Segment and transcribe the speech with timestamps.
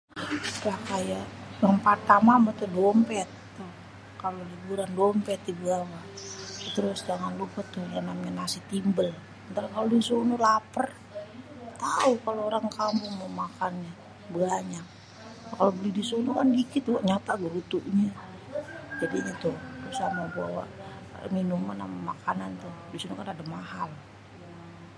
[1.63, 3.27] Yang pertama butuh dompet,
[4.21, 5.99] kalo liburan dompet dibawa,
[6.73, 9.09] trus jangan lupa tuh yang namanya nasi timbel.
[9.51, 10.85] Ntar kalo di sono laper
[11.83, 13.93] tau kalo orang kampung mao makannya
[14.35, 14.85] banyak.
[15.55, 18.09] Kalo beli di sono kan dikit nyata baru itunya,
[18.99, 19.57] jadinya tuh
[19.99, 20.63] sama bawa
[21.37, 23.89] minuman ama makanan, kalo di sono kan rada mahal.